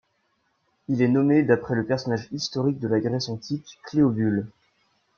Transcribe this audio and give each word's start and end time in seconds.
Il 0.87 1.03
est 1.03 1.07
nommé 1.07 1.43
d'après 1.43 1.75
le 1.75 1.85
personnage 1.85 2.27
historique 2.31 2.79
de 2.79 2.87
la 2.87 2.99
Grèce 2.99 3.29
antique 3.29 3.77
Cléobule. 3.83 4.47